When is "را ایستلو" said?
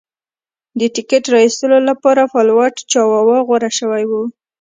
1.33-1.77